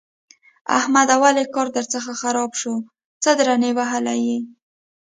[0.77, 1.15] احمده!
[1.23, 2.73] ولې کار درڅخه خراب شو؛
[3.23, 4.39] څه درنې وهلی يې؟!